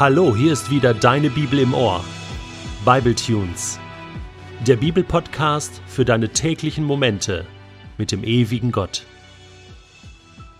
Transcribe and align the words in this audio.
Hallo, 0.00 0.34
hier 0.34 0.54
ist 0.54 0.70
wieder 0.70 0.94
deine 0.94 1.28
Bibel 1.28 1.58
im 1.58 1.74
Ohr. 1.74 2.02
Bible 2.86 3.14
Tunes. 3.14 3.78
Der 4.66 4.76
Bibelpodcast 4.76 5.82
für 5.86 6.06
deine 6.06 6.30
täglichen 6.30 6.84
Momente 6.84 7.44
mit 7.98 8.10
dem 8.10 8.24
ewigen 8.24 8.72
Gott. 8.72 9.04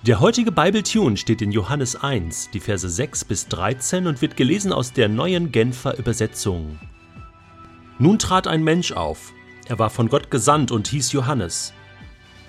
Der 0.03 0.21
heutige 0.21 0.53
Bible 0.53 0.83
Tune 0.83 1.17
steht 1.17 1.41
in 1.41 1.53
Johannes 1.53 1.97
1, 1.97 2.51
die 2.51 2.61
Verse 2.61 2.87
6 2.87 3.25
bis 3.25 3.49
13 3.49 4.07
und 4.07 4.21
wird 4.21 4.37
gelesen 4.37 4.75
aus 4.75 4.93
der 4.93 5.09
neuen 5.09 5.51
Genfer 5.51 5.99
Übersetzung. 5.99 6.79
Nun 7.99 8.19
trat 8.19 8.47
ein 8.47 8.63
Mensch 8.63 8.93
auf. 8.93 9.33
Er 9.65 9.79
war 9.79 9.89
von 9.89 10.11
Gott 10.11 10.31
gesandt 10.31 10.71
und 10.71 10.89
hieß 10.89 11.13
Johannes. 11.13 11.73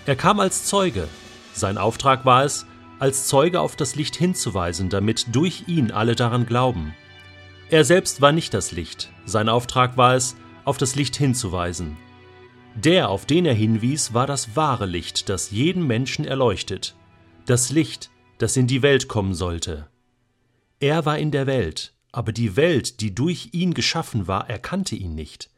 Er 0.06 0.18
kam 0.18 0.42
als 0.42 0.66
Zeuge. 0.66 1.08
Sein 1.54 1.78
Auftrag 1.78 2.26
war 2.26 2.44
es, 2.44 2.66
als 3.02 3.26
Zeuge 3.26 3.60
auf 3.60 3.76
das 3.76 3.96
Licht 3.96 4.16
hinzuweisen, 4.16 4.90
damit 4.90 5.34
durch 5.36 5.64
ihn 5.66 5.90
alle 5.90 6.16
daran 6.16 6.46
glauben. 6.46 6.94
Er 7.72 7.84
selbst 7.84 8.22
war 8.22 8.32
nicht 8.32 8.54
das 8.54 8.72
Licht, 8.72 9.12
sein 9.26 9.50
Auftrag 9.50 9.98
war 9.98 10.14
es, 10.14 10.36
auf 10.66 10.78
das 10.78 10.94
Licht 10.94 11.16
hinzuweisen. 11.16 11.98
Der, 12.76 13.10
auf 13.10 13.26
den 13.26 13.48
er 13.48 13.56
hinwies, 13.56 14.14
war 14.14 14.28
das 14.28 14.56
wahre 14.56 14.86
Licht, 14.86 15.30
das 15.30 15.50
jeden 15.50 15.88
Menschen 15.88 16.26
erleuchtet, 16.26 16.96
das 17.48 17.72
Licht, 17.72 18.12
das 18.38 18.56
in 18.56 18.68
die 18.68 18.84
Welt 18.84 19.08
kommen 19.08 19.34
sollte. 19.34 19.88
Er 20.80 21.04
war 21.04 21.18
in 21.18 21.32
der 21.32 21.48
Welt, 21.48 21.96
aber 22.12 22.32
die 22.32 22.56
Welt, 22.56 23.02
die 23.02 23.16
durch 23.16 23.50
ihn 23.54 23.74
geschaffen 23.74 24.28
war, 24.28 24.48
erkannte 24.48 24.96
ihn 24.96 25.16
nicht. 25.16 25.50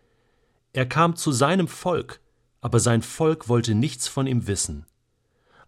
Er 0.72 0.86
kam 0.86 1.18
zu 1.18 1.34
seinem 1.34 1.68
Volk, 1.68 2.22
aber 2.62 2.80
sein 2.80 3.02
Volk 3.02 3.50
wollte 3.50 3.76
nichts 3.76 4.08
von 4.08 4.28
ihm 4.28 4.48
wissen. 4.48 4.86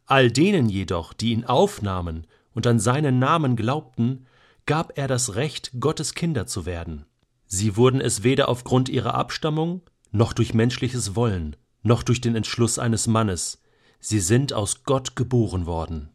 All 0.05 0.31
denen 0.31 0.69
jedoch, 0.69 1.13
die 1.13 1.31
ihn 1.31 1.45
aufnahmen 1.45 2.27
und 2.53 2.67
an 2.67 2.79
seinen 2.79 3.19
Namen 3.19 3.55
glaubten, 3.55 4.25
gab 4.65 4.97
er 4.97 5.07
das 5.07 5.35
Recht, 5.35 5.71
Gottes 5.79 6.13
Kinder 6.13 6.47
zu 6.47 6.65
werden. 6.65 7.05
Sie 7.47 7.75
wurden 7.75 8.01
es 8.01 8.23
weder 8.23 8.49
aufgrund 8.49 8.89
ihrer 8.89 9.15
Abstammung, 9.15 9.81
noch 10.11 10.33
durch 10.33 10.53
menschliches 10.53 11.15
Wollen, 11.15 11.55
noch 11.83 12.03
durch 12.03 12.21
den 12.21 12.35
Entschluss 12.35 12.79
eines 12.79 13.07
Mannes, 13.07 13.61
sie 13.99 14.19
sind 14.19 14.53
aus 14.53 14.83
Gott 14.83 15.15
geboren 15.15 15.65
worden. 15.65 16.09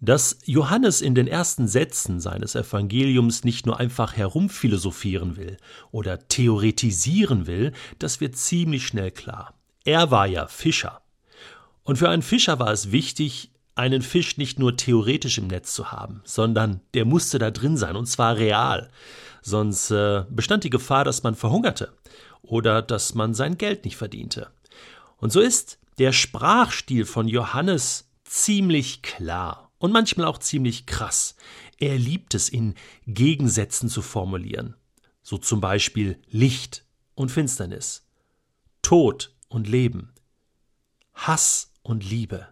Dass 0.00 0.38
Johannes 0.44 1.00
in 1.00 1.14
den 1.14 1.26
ersten 1.26 1.68
Sätzen 1.68 2.20
seines 2.20 2.54
Evangeliums 2.54 3.44
nicht 3.44 3.66
nur 3.66 3.80
einfach 3.80 4.16
herumphilosophieren 4.16 5.36
will 5.36 5.56
oder 5.90 6.28
theoretisieren 6.28 7.46
will, 7.46 7.72
das 7.98 8.20
wird 8.20 8.36
ziemlich 8.36 8.86
schnell 8.86 9.10
klar. 9.10 9.54
Er 9.84 10.10
war 10.10 10.26
ja 10.26 10.48
Fischer. 10.48 11.00
Und 11.86 11.96
für 11.96 12.08
einen 12.08 12.22
Fischer 12.22 12.58
war 12.58 12.72
es 12.72 12.90
wichtig, 12.90 13.52
einen 13.76 14.02
Fisch 14.02 14.38
nicht 14.38 14.58
nur 14.58 14.76
theoretisch 14.76 15.38
im 15.38 15.46
Netz 15.46 15.72
zu 15.72 15.92
haben, 15.92 16.20
sondern 16.24 16.80
der 16.94 17.04
musste 17.04 17.38
da 17.38 17.52
drin 17.52 17.76
sein, 17.76 17.94
und 17.94 18.06
zwar 18.06 18.36
real. 18.36 18.90
Sonst 19.40 19.92
äh, 19.92 20.24
bestand 20.28 20.64
die 20.64 20.70
Gefahr, 20.70 21.04
dass 21.04 21.22
man 21.22 21.36
verhungerte 21.36 21.92
oder 22.42 22.82
dass 22.82 23.14
man 23.14 23.34
sein 23.34 23.56
Geld 23.56 23.84
nicht 23.84 23.96
verdiente. 23.96 24.50
Und 25.18 25.30
so 25.32 25.40
ist 25.40 25.78
der 25.98 26.10
Sprachstil 26.10 27.04
von 27.04 27.28
Johannes 27.28 28.10
ziemlich 28.24 29.02
klar 29.02 29.70
und 29.78 29.92
manchmal 29.92 30.26
auch 30.26 30.38
ziemlich 30.38 30.86
krass. 30.86 31.36
Er 31.78 31.96
liebt 31.98 32.34
es, 32.34 32.48
in 32.48 32.74
Gegensätzen 33.06 33.88
zu 33.88 34.02
formulieren. 34.02 34.74
So 35.22 35.38
zum 35.38 35.60
Beispiel 35.60 36.18
Licht 36.28 36.84
und 37.14 37.30
Finsternis, 37.30 38.04
Tod 38.82 39.36
und 39.48 39.68
Leben, 39.68 40.12
Hass 41.14 41.70
und 41.86 42.02
Liebe, 42.02 42.48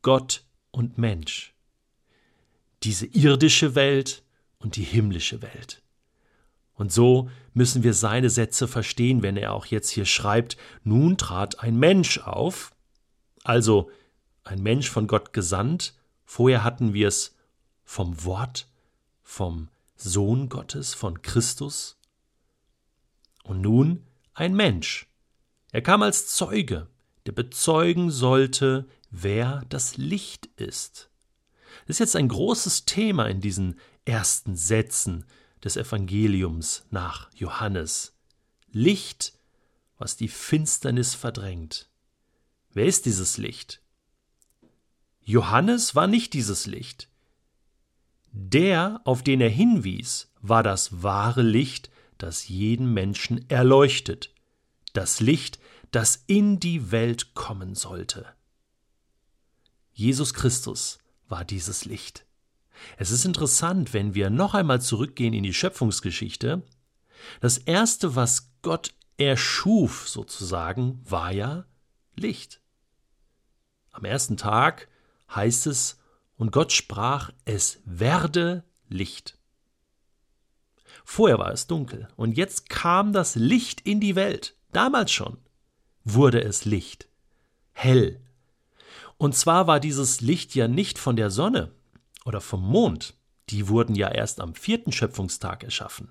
Gott 0.00 0.44
und 0.70 0.96
Mensch, 0.96 1.54
diese 2.84 3.04
irdische 3.04 3.74
Welt 3.74 4.22
und 4.58 4.76
die 4.76 4.84
himmlische 4.84 5.42
Welt. 5.42 5.82
Und 6.74 6.92
so 6.92 7.30
müssen 7.52 7.82
wir 7.82 7.94
seine 7.94 8.30
Sätze 8.30 8.68
verstehen, 8.68 9.22
wenn 9.22 9.36
er 9.36 9.52
auch 9.52 9.66
jetzt 9.66 9.90
hier 9.90 10.04
schreibt, 10.04 10.56
nun 10.84 11.18
trat 11.18 11.58
ein 11.58 11.76
Mensch 11.76 12.18
auf, 12.18 12.70
also 13.42 13.90
ein 14.44 14.62
Mensch 14.62 14.88
von 14.88 15.08
Gott 15.08 15.32
gesandt, 15.32 15.94
vorher 16.24 16.62
hatten 16.62 16.94
wir 16.94 17.08
es 17.08 17.34
vom 17.82 18.24
Wort, 18.24 18.68
vom 19.24 19.68
Sohn 19.96 20.48
Gottes, 20.48 20.94
von 20.94 21.22
Christus, 21.22 21.98
und 23.42 23.60
nun 23.60 24.06
ein 24.32 24.54
Mensch. 24.54 25.08
Er 25.72 25.82
kam 25.82 26.02
als 26.02 26.28
Zeuge, 26.28 26.86
der 27.26 27.32
bezeugen 27.32 28.10
sollte, 28.10 28.88
wer 29.10 29.64
das 29.68 29.96
Licht 29.96 30.46
ist. 30.56 31.10
Das 31.86 31.96
ist 31.96 32.00
jetzt 32.00 32.16
ein 32.16 32.28
großes 32.28 32.84
Thema 32.84 33.26
in 33.26 33.40
diesen 33.40 33.78
ersten 34.04 34.56
Sätzen 34.56 35.24
des 35.62 35.76
Evangeliums 35.76 36.84
nach 36.90 37.30
Johannes. 37.34 38.14
Licht, 38.70 39.34
was 39.98 40.16
die 40.16 40.28
Finsternis 40.28 41.14
verdrängt. 41.14 41.88
Wer 42.72 42.86
ist 42.86 43.06
dieses 43.06 43.36
Licht? 43.36 43.80
Johannes 45.20 45.94
war 45.94 46.06
nicht 46.06 46.32
dieses 46.32 46.66
Licht. 46.66 47.08
Der, 48.32 49.00
auf 49.04 49.22
den 49.22 49.40
er 49.40 49.50
hinwies, 49.50 50.32
war 50.40 50.62
das 50.62 51.02
wahre 51.02 51.42
Licht, 51.42 51.90
das 52.18 52.48
jeden 52.48 52.92
Menschen 52.92 53.48
erleuchtet. 53.50 54.30
Das 54.94 55.20
Licht, 55.20 55.58
das 55.92 56.24
in 56.26 56.58
die 56.58 56.90
Welt 56.90 57.34
kommen 57.34 57.74
sollte. 57.74 58.26
Jesus 59.92 60.34
Christus 60.34 60.98
war 61.28 61.44
dieses 61.44 61.84
Licht. 61.84 62.24
Es 62.96 63.10
ist 63.10 63.26
interessant, 63.26 63.92
wenn 63.92 64.14
wir 64.14 64.30
noch 64.30 64.54
einmal 64.54 64.80
zurückgehen 64.80 65.34
in 65.34 65.42
die 65.42 65.54
Schöpfungsgeschichte. 65.54 66.62
Das 67.40 67.58
Erste, 67.58 68.16
was 68.16 68.50
Gott 68.62 68.94
erschuf, 69.18 70.08
sozusagen, 70.08 71.00
war 71.04 71.30
ja 71.30 71.66
Licht. 72.16 72.60
Am 73.90 74.06
ersten 74.06 74.38
Tag 74.38 74.88
heißt 75.32 75.66
es, 75.66 75.98
und 76.38 76.50
Gott 76.50 76.72
sprach, 76.72 77.30
es 77.44 77.80
werde 77.84 78.64
Licht. 78.88 79.38
Vorher 81.04 81.38
war 81.38 81.52
es 81.52 81.66
dunkel, 81.66 82.08
und 82.16 82.36
jetzt 82.38 82.70
kam 82.70 83.12
das 83.12 83.34
Licht 83.34 83.82
in 83.82 84.00
die 84.00 84.16
Welt, 84.16 84.56
damals 84.72 85.12
schon 85.12 85.36
wurde 86.04 86.42
es 86.42 86.64
Licht, 86.64 87.08
hell. 87.72 88.20
Und 89.18 89.36
zwar 89.36 89.66
war 89.66 89.80
dieses 89.80 90.20
Licht 90.20 90.54
ja 90.54 90.68
nicht 90.68 90.98
von 90.98 91.16
der 91.16 91.30
Sonne 91.30 91.72
oder 92.24 92.40
vom 92.40 92.62
Mond, 92.62 93.14
die 93.50 93.68
wurden 93.68 93.94
ja 93.94 94.08
erst 94.08 94.40
am 94.40 94.54
vierten 94.54 94.92
Schöpfungstag 94.92 95.62
erschaffen. 95.62 96.08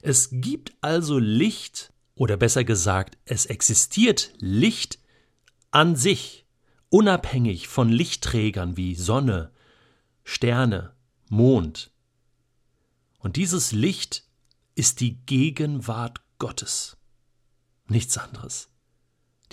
Es 0.00 0.28
gibt 0.32 0.72
also 0.80 1.18
Licht, 1.18 1.92
oder 2.14 2.36
besser 2.36 2.64
gesagt, 2.64 3.18
es 3.24 3.46
existiert 3.46 4.32
Licht 4.38 4.98
an 5.70 5.96
sich, 5.96 6.46
unabhängig 6.88 7.68
von 7.68 7.88
Lichtträgern 7.88 8.76
wie 8.76 8.94
Sonne, 8.94 9.50
Sterne, 10.24 10.94
Mond. 11.28 11.90
Und 13.18 13.36
dieses 13.36 13.72
Licht 13.72 14.24
ist 14.74 15.00
die 15.00 15.16
Gegenwart 15.26 16.20
Gottes. 16.38 16.96
Nichts 17.88 18.18
anderes. 18.18 18.71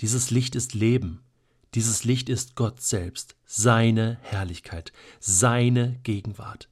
Dieses 0.00 0.30
Licht 0.30 0.54
ist 0.56 0.74
Leben. 0.74 1.22
Dieses 1.74 2.04
Licht 2.04 2.28
ist 2.28 2.56
Gott 2.56 2.80
selbst, 2.80 3.36
seine 3.44 4.18
Herrlichkeit, 4.22 4.92
seine 5.20 6.00
Gegenwart. 6.02 6.68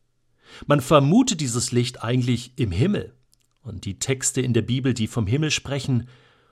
Man 0.67 0.81
vermutet 0.81 1.41
dieses 1.41 1.71
Licht 1.71 2.03
eigentlich 2.03 2.53
im 2.57 2.73
Himmel. 2.73 3.15
Und 3.63 3.85
die 3.85 3.99
Texte 3.99 4.41
in 4.41 4.55
der 4.55 4.63
Bibel, 4.63 4.95
die 4.95 5.07
vom 5.07 5.27
Himmel 5.27 5.51
sprechen, 5.51 6.09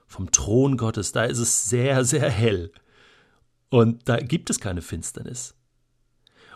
vom 0.07 0.31
Thron 0.31 0.77
Gottes, 0.77 1.13
da 1.13 1.25
ist 1.25 1.39
es 1.39 1.69
sehr, 1.69 2.05
sehr 2.05 2.31
hell. 2.31 2.71
Und 3.71 4.09
da 4.09 4.19
gibt 4.19 4.51
es 4.51 4.61
keine 4.61 4.83
Finsternis. 4.83 5.55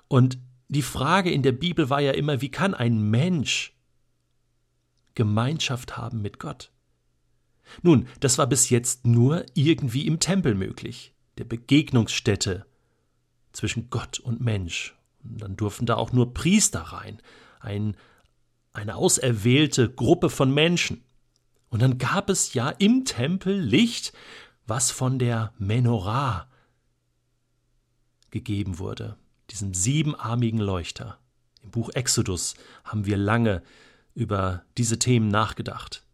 Und 0.06 0.38
die 0.68 0.82
Frage 0.82 1.30
in 1.30 1.42
der 1.42 1.52
Bibel 1.52 1.90
war 1.90 2.00
ja 2.00 2.12
immer, 2.12 2.40
wie 2.40 2.50
kann 2.50 2.74
ein 2.74 3.00
Mensch 3.10 3.74
Gemeinschaft 5.14 5.96
haben 5.96 6.22
mit 6.22 6.38
Gott? 6.38 6.70
Nun, 7.82 8.08
das 8.20 8.38
war 8.38 8.46
bis 8.46 8.70
jetzt 8.70 9.06
nur 9.06 9.44
irgendwie 9.54 10.06
im 10.06 10.20
Tempel 10.20 10.54
möglich, 10.54 11.14
der 11.38 11.44
Begegnungsstätte 11.44 12.66
zwischen 13.52 13.90
Gott 13.90 14.18
und 14.18 14.40
Mensch. 14.40 14.96
Und 15.22 15.42
dann 15.42 15.56
durften 15.56 15.86
da 15.86 15.96
auch 15.96 16.12
nur 16.12 16.34
Priester 16.34 16.80
rein, 16.80 17.20
ein, 17.60 17.96
eine 18.72 18.96
auserwählte 18.96 19.90
Gruppe 19.90 20.30
von 20.30 20.52
Menschen. 20.52 21.04
Und 21.68 21.82
dann 21.82 21.98
gab 21.98 22.30
es 22.30 22.54
ja 22.54 22.70
im 22.70 23.04
Tempel 23.04 23.58
Licht, 23.60 24.12
was 24.66 24.90
von 24.90 25.18
der 25.18 25.52
Menorah 25.58 26.48
gegeben 28.30 28.78
wurde, 28.78 29.16
diesem 29.50 29.74
siebenarmigen 29.74 30.60
Leuchter. 30.60 31.18
Im 31.62 31.70
Buch 31.70 31.90
Exodus 31.90 32.54
haben 32.84 33.06
wir 33.06 33.16
lange 33.16 33.62
über 34.14 34.64
diese 34.78 34.98
Themen 34.98 35.28
nachgedacht. 35.28 36.04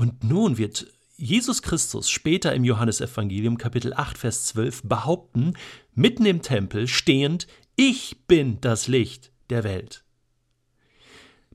Und 0.00 0.24
nun 0.24 0.56
wird 0.56 0.86
Jesus 1.18 1.60
Christus 1.60 2.08
später 2.08 2.54
im 2.54 2.64
Johannesevangelium 2.64 3.58
Kapitel 3.58 3.92
8 3.92 4.16
Vers 4.16 4.46
12 4.46 4.84
behaupten, 4.84 5.52
mitten 5.92 6.24
im 6.24 6.40
Tempel 6.40 6.88
stehend, 6.88 7.46
ich 7.76 8.26
bin 8.26 8.62
das 8.62 8.88
Licht 8.88 9.30
der 9.50 9.62
Welt. 9.62 10.02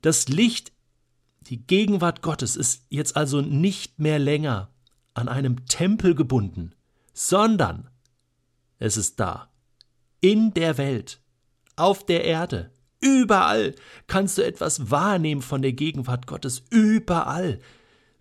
Das 0.03 0.27
Licht, 0.27 0.73
die 1.41 1.65
Gegenwart 1.65 2.21
Gottes 2.21 2.55
ist 2.55 2.85
jetzt 2.89 3.17
also 3.17 3.41
nicht 3.41 3.97
mehr 3.97 4.19
länger 4.19 4.69
an 5.15 5.27
einem 5.27 5.65
Tempel 5.65 6.13
gebunden, 6.13 6.75
sondern 7.15 7.89
es 8.77 8.95
ist 8.95 9.19
da, 9.19 9.49
in 10.21 10.53
der 10.53 10.77
Welt, 10.77 11.19
auf 11.77 12.05
der 12.05 12.23
Erde, 12.25 12.69
überall 12.99 13.73
kannst 14.05 14.37
du 14.37 14.45
etwas 14.45 14.91
wahrnehmen 14.91 15.41
von 15.41 15.63
der 15.63 15.73
Gegenwart 15.73 16.27
Gottes, 16.27 16.61
überall 16.69 17.59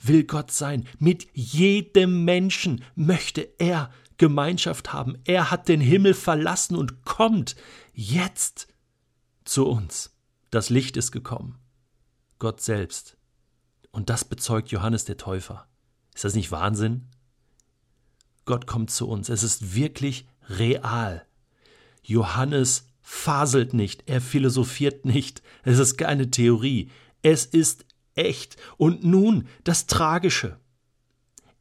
will 0.06 0.24
Gott 0.24 0.50
sein, 0.50 0.86
mit 0.98 1.28
jedem 1.32 2.24
Menschen 2.24 2.84
möchte 2.94 3.48
er 3.58 3.90
Gemeinschaft 4.18 4.92
haben, 4.92 5.18
er 5.24 5.50
hat 5.50 5.68
den 5.68 5.80
Himmel 5.80 6.14
verlassen 6.14 6.76
und 6.76 7.04
kommt 7.04 7.56
jetzt 7.92 8.68
zu 9.44 9.66
uns. 9.66 10.16
Das 10.50 10.70
Licht 10.70 10.96
ist 10.96 11.10
gekommen, 11.10 11.58
Gott 12.38 12.60
selbst. 12.60 13.16
Und 13.90 14.10
das 14.10 14.24
bezeugt 14.24 14.70
Johannes 14.70 15.04
der 15.04 15.16
Täufer. 15.16 15.66
Ist 16.14 16.24
das 16.24 16.34
nicht 16.34 16.52
Wahnsinn? 16.52 17.08
Gott 18.44 18.66
kommt 18.66 18.90
zu 18.90 19.08
uns. 19.08 19.28
Es 19.28 19.42
ist 19.42 19.74
wirklich 19.74 20.26
real. 20.48 21.26
Johannes 22.02 22.86
faselt 23.00 23.74
nicht, 23.74 24.04
er 24.06 24.20
philosophiert 24.20 25.04
nicht, 25.04 25.42
es 25.62 25.78
ist 25.78 25.98
keine 25.98 26.30
Theorie, 26.30 26.90
es 27.22 27.44
ist 27.44 27.84
echt. 28.14 28.56
Und 28.76 29.04
nun 29.04 29.48
das 29.64 29.86
Tragische. 29.86 30.58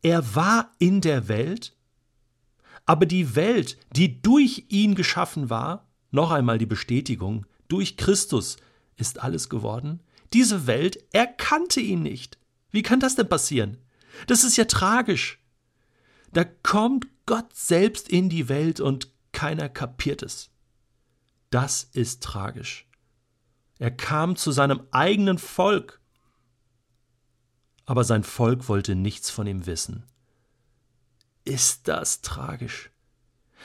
Er 0.02 0.36
war 0.36 0.72
in 0.80 1.02
der 1.02 1.28
Welt, 1.28 1.76
aber 2.86 3.06
die 3.06 3.36
Welt, 3.36 3.78
die 3.96 4.22
durch 4.22 4.66
ihn 4.70 4.96
geschaffen 4.96 5.50
war, 5.50 5.88
noch 6.12 6.32
einmal 6.32 6.58
die 6.58 6.66
Bestätigung, 6.66 7.46
durch 7.68 7.98
Christus 7.98 8.58
ist 8.98 9.20
alles 9.20 9.50
geworden, 9.50 10.02
diese 10.34 10.68
Welt 10.68 11.04
erkannte 11.14 11.80
ihn 11.80 12.02
nicht. 12.02 12.38
Wie 12.72 12.82
kann 12.82 13.00
das 13.00 13.16
denn 13.16 13.30
passieren? 13.30 13.78
Das 14.28 14.44
ist 14.44 14.58
ja 14.58 14.66
tragisch. 14.66 15.40
Da 16.34 16.44
kommt 16.44 17.08
Gott 17.26 17.56
selbst 17.56 18.10
in 18.10 18.30
die 18.30 18.50
Welt 18.50 18.80
und 18.80 19.12
keiner 19.32 19.70
kapiert 19.70 20.24
es. 20.24 20.50
Das 21.50 21.84
ist 21.94 22.24
tragisch. 22.24 22.88
Er 23.80 23.92
kam 23.92 24.36
zu 24.36 24.52
seinem 24.52 24.82
eigenen 24.92 25.38
Volk, 25.38 26.02
aber 27.86 28.04
sein 28.04 28.24
Volk 28.24 28.70
wollte 28.70 28.96
nichts 28.96 29.30
von 29.30 29.48
ihm 29.48 29.66
wissen. 29.66 30.04
Ist 31.46 31.88
das 31.88 32.22
tragisch? 32.22 32.92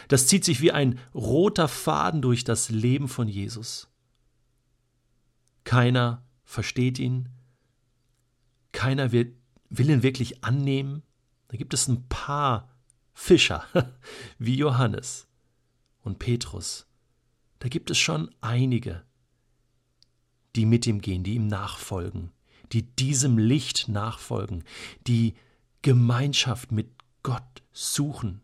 Das 0.08 0.26
zieht 0.26 0.44
sich 0.44 0.60
wie 0.60 0.72
ein 0.72 0.98
roter 1.14 1.68
Faden 1.68 2.22
durch 2.22 2.44
das 2.44 2.70
Leben 2.70 3.08
von 3.08 3.28
Jesus. 3.28 3.88
Keiner 5.64 6.22
versteht 6.44 6.98
ihn, 6.98 7.28
keiner 8.72 9.12
will, 9.12 9.36
will 9.68 9.90
ihn 9.90 10.02
wirklich 10.02 10.44
annehmen. 10.44 11.02
Da 11.48 11.56
gibt 11.56 11.74
es 11.74 11.88
ein 11.88 12.08
paar 12.08 12.70
Fischer, 13.12 13.64
wie 14.38 14.56
Johannes 14.56 15.26
und 16.02 16.18
Petrus. 16.18 16.86
Da 17.58 17.68
gibt 17.68 17.90
es 17.90 17.98
schon 17.98 18.34
einige, 18.40 19.04
die 20.54 20.64
mit 20.64 20.86
ihm 20.86 21.00
gehen, 21.00 21.24
die 21.24 21.34
ihm 21.34 21.48
nachfolgen, 21.48 22.30
die 22.72 22.82
diesem 22.82 23.38
Licht 23.38 23.88
nachfolgen, 23.88 24.64
die 25.06 25.34
Gemeinschaft 25.82 26.72
mit 26.72 26.90
Gott 27.22 27.62
suchen. 27.72 28.42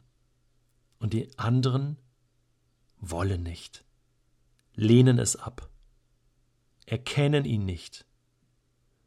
Und 0.98 1.12
die 1.12 1.36
anderen 1.38 1.98
wollen 2.98 3.42
nicht, 3.42 3.84
lehnen 4.74 5.18
es 5.18 5.36
ab, 5.36 5.68
erkennen 6.86 7.44
ihn 7.44 7.64
nicht, 7.64 8.06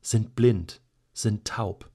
sind 0.02 0.36
blind, 0.36 0.82
sind 1.14 1.46
taub. 1.46 1.90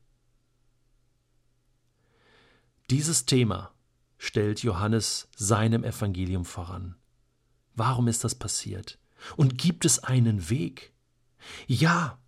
Dieses 2.91 3.27
Thema 3.27 3.73
stellt 4.19 4.63
Johannes 4.63 5.29
seinem 5.37 5.85
Evangelium 5.85 6.45
voran. 6.45 6.97
Warum 7.75 8.09
ist 8.09 8.25
das 8.25 8.35
passiert? 8.35 8.99
Und 9.37 9.57
gibt 9.59 9.85
es 9.85 10.01
einen 10.01 10.51
Weg? 10.51 10.93
Ja, 11.67 12.22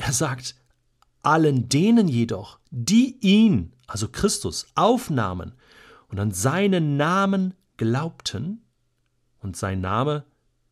er 0.00 0.14
sagt, 0.14 0.54
allen 1.22 1.68
denen 1.68 2.08
jedoch, 2.08 2.58
die 2.70 3.18
ihn, 3.20 3.74
also 3.86 4.08
Christus, 4.08 4.66
aufnahmen 4.74 5.52
und 6.08 6.18
an 6.18 6.30
seinen 6.32 6.96
Namen 6.96 7.54
glaubten, 7.76 8.64
und 9.42 9.56
sein 9.56 9.80
Name 9.80 10.24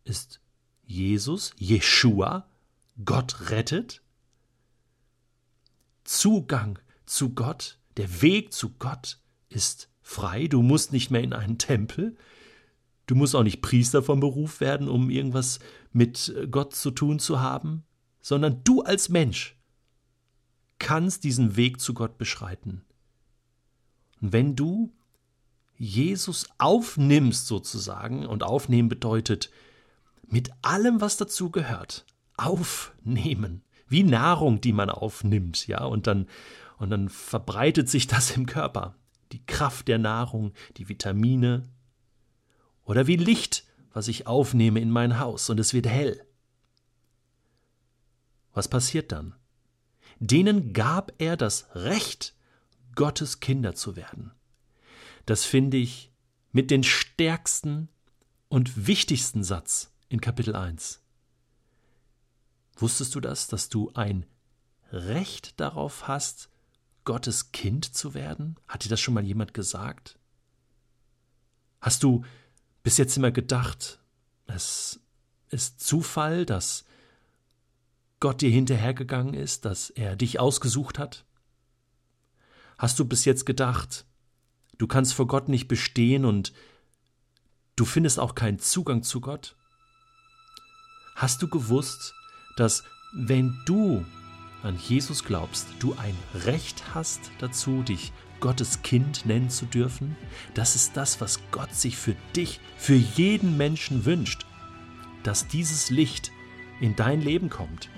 ist 0.04 0.40
Jesus, 0.84 1.52
Jeshua, 1.56 2.46
Gott 3.04 3.50
rettet, 3.50 4.02
Zugang 6.04 6.78
zu 7.04 7.34
Gott, 7.34 7.78
der 7.98 8.22
Weg 8.22 8.54
zu 8.54 8.70
Gott 8.78 9.18
ist 9.50 9.90
frei, 10.00 10.46
du 10.46 10.62
musst 10.62 10.92
nicht 10.92 11.10
mehr 11.10 11.22
in 11.22 11.34
einen 11.34 11.58
Tempel, 11.58 12.16
du 13.06 13.14
musst 13.14 13.36
auch 13.36 13.42
nicht 13.42 13.60
Priester 13.60 14.02
vom 14.02 14.20
Beruf 14.20 14.60
werden, 14.60 14.88
um 14.88 15.10
irgendwas 15.10 15.58
mit 15.92 16.34
Gott 16.50 16.74
zu 16.74 16.90
tun 16.90 17.18
zu 17.18 17.40
haben, 17.40 17.84
sondern 18.20 18.62
du 18.64 18.82
als 18.82 19.08
Mensch 19.08 19.56
kannst 20.78 21.24
diesen 21.24 21.56
Weg 21.56 21.80
zu 21.80 21.94
Gott 21.94 22.18
beschreiten. 22.18 22.84
Und 24.20 24.32
wenn 24.32 24.56
du 24.56 24.92
Jesus 25.76 26.48
aufnimmst 26.58 27.46
sozusagen, 27.46 28.26
und 28.26 28.42
aufnehmen 28.42 28.88
bedeutet 28.88 29.50
mit 30.26 30.50
allem, 30.62 31.00
was 31.00 31.16
dazu 31.16 31.50
gehört, 31.50 32.04
aufnehmen, 32.36 33.62
wie 33.88 34.02
Nahrung, 34.02 34.60
die 34.60 34.72
man 34.72 34.90
aufnimmt, 34.90 35.66
ja, 35.66 35.84
und 35.84 36.06
dann, 36.06 36.26
und 36.78 36.90
dann 36.90 37.08
verbreitet 37.08 37.88
sich 37.88 38.06
das 38.06 38.32
im 38.32 38.46
Körper. 38.46 38.94
Die 39.32 39.44
Kraft 39.46 39.88
der 39.88 39.98
Nahrung, 39.98 40.52
die 40.76 40.88
Vitamine, 40.88 41.68
oder 42.84 43.06
wie 43.06 43.16
Licht, 43.16 43.64
was 43.92 44.08
ich 44.08 44.26
aufnehme 44.26 44.80
in 44.80 44.90
mein 44.90 45.18
Haus 45.18 45.50
und 45.50 45.60
es 45.60 45.74
wird 45.74 45.86
hell. 45.86 46.24
Was 48.52 48.68
passiert 48.68 49.12
dann? 49.12 49.34
Denen 50.20 50.72
gab 50.72 51.12
er 51.18 51.36
das 51.36 51.68
Recht, 51.74 52.34
Gottes 52.94 53.40
Kinder 53.40 53.74
zu 53.74 53.94
werden. 53.94 54.32
Das 55.26 55.44
finde 55.44 55.76
ich 55.76 56.10
mit 56.50 56.70
den 56.70 56.82
stärksten 56.82 57.88
und 58.48 58.86
wichtigsten 58.86 59.44
Satz 59.44 59.92
in 60.08 60.20
Kapitel 60.20 60.56
1. 60.56 61.00
Wusstest 62.76 63.14
du 63.14 63.20
das, 63.20 63.46
dass 63.46 63.68
du 63.68 63.92
ein 63.94 64.26
Recht 64.90 65.60
darauf 65.60 66.08
hast, 66.08 66.48
Gottes 67.04 67.52
Kind 67.52 67.94
zu 67.94 68.14
werden? 68.14 68.56
Hat 68.66 68.84
dir 68.84 68.88
das 68.88 69.00
schon 69.00 69.14
mal 69.14 69.24
jemand 69.24 69.54
gesagt? 69.54 70.18
Hast 71.80 72.02
du 72.02 72.24
bis 72.82 72.96
jetzt 72.96 73.16
immer 73.16 73.30
gedacht, 73.30 74.00
es 74.46 75.00
ist 75.50 75.80
Zufall, 75.80 76.46
dass 76.46 76.84
Gott 78.20 78.40
dir 78.40 78.50
hinterhergegangen 78.50 79.34
ist, 79.34 79.64
dass 79.64 79.90
er 79.90 80.16
dich 80.16 80.40
ausgesucht 80.40 80.98
hat? 80.98 81.24
Hast 82.76 82.98
du 82.98 83.04
bis 83.04 83.24
jetzt 83.24 83.46
gedacht, 83.46 84.06
du 84.78 84.86
kannst 84.86 85.14
vor 85.14 85.26
Gott 85.26 85.48
nicht 85.48 85.68
bestehen 85.68 86.24
und 86.24 86.52
du 87.76 87.84
findest 87.84 88.18
auch 88.18 88.34
keinen 88.34 88.58
Zugang 88.58 89.02
zu 89.02 89.20
Gott? 89.20 89.56
Hast 91.14 91.42
du 91.42 91.48
gewusst, 91.48 92.14
dass 92.56 92.84
wenn 93.12 93.56
du 93.66 94.04
an 94.62 94.76
Jesus 94.76 95.24
glaubst, 95.24 95.68
du 95.78 95.94
ein 95.94 96.16
Recht 96.44 96.94
hast 96.94 97.30
dazu, 97.38 97.82
dich 97.82 98.12
Gottes 98.40 98.82
Kind 98.82 99.26
nennen 99.26 99.50
zu 99.50 99.66
dürfen? 99.66 100.16
Das 100.54 100.74
ist 100.74 100.96
das, 100.96 101.20
was 101.20 101.40
Gott 101.52 101.74
sich 101.74 101.96
für 101.96 102.16
dich, 102.34 102.60
für 102.76 102.94
jeden 102.96 103.56
Menschen 103.56 104.04
wünscht, 104.04 104.44
dass 105.22 105.46
dieses 105.46 105.90
Licht 105.90 106.32
in 106.80 106.96
dein 106.96 107.20
Leben 107.20 107.48
kommt. 107.48 107.88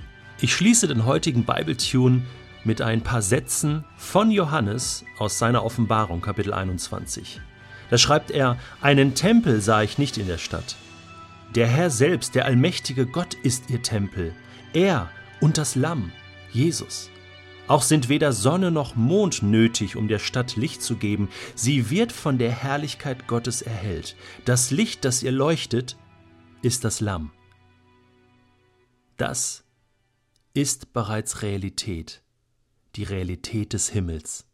Ich 0.42 0.54
schließe 0.54 0.88
den 0.88 1.04
heutigen 1.04 1.44
Bibletune 1.44 2.22
mit 2.64 2.80
ein 2.80 3.02
paar 3.02 3.20
Sätzen 3.20 3.84
von 3.98 4.30
Johannes 4.30 5.04
aus 5.18 5.38
seiner 5.38 5.62
Offenbarung 5.66 6.22
Kapitel 6.22 6.54
21. 6.54 7.42
Da 7.90 7.98
schreibt 7.98 8.30
er, 8.30 8.58
einen 8.80 9.14
Tempel 9.14 9.60
sah 9.60 9.82
ich 9.82 9.98
nicht 9.98 10.16
in 10.16 10.26
der 10.26 10.38
Stadt. 10.38 10.76
Der 11.54 11.66
Herr 11.66 11.90
selbst, 11.90 12.34
der 12.34 12.46
allmächtige 12.46 13.04
Gott 13.04 13.34
ist 13.34 13.68
ihr 13.68 13.82
Tempel. 13.82 14.34
Er 14.72 15.10
und 15.42 15.58
das 15.58 15.74
Lamm, 15.74 16.10
Jesus. 16.52 17.10
Auch 17.68 17.82
sind 17.82 18.08
weder 18.08 18.32
Sonne 18.32 18.70
noch 18.70 18.96
Mond 18.96 19.42
nötig, 19.42 19.94
um 19.94 20.08
der 20.08 20.18
Stadt 20.18 20.56
Licht 20.56 20.80
zu 20.80 20.96
geben. 20.96 21.28
Sie 21.54 21.90
wird 21.90 22.12
von 22.12 22.38
der 22.38 22.50
Herrlichkeit 22.50 23.28
Gottes 23.28 23.60
erhellt. 23.60 24.16
Das 24.46 24.70
Licht, 24.70 25.04
das 25.04 25.22
ihr 25.22 25.32
leuchtet, 25.32 25.98
ist 26.62 26.84
das 26.84 27.00
Lamm. 27.00 27.30
Das 29.18 29.64
ist 30.52 30.92
bereits 30.92 31.42
Realität, 31.42 32.22
die 32.96 33.04
Realität 33.04 33.72
des 33.72 33.88
Himmels 33.88 34.46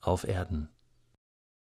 auf 0.00 0.24
Erden. 0.24 0.68